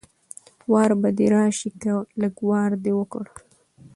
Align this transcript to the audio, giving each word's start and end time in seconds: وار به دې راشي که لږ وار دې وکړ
وار 0.71 0.91
به 1.01 1.09
دې 1.17 1.27
راشي 1.33 1.69
که 1.81 1.91
لږ 2.21 2.35
وار 2.49 2.71
دې 2.83 2.91
وکړ 2.99 3.25